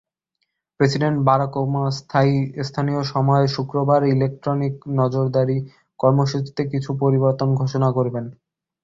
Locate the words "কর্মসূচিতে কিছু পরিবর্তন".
5.99-7.49